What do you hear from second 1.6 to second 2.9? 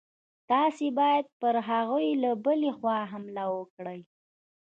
هغوی له بلې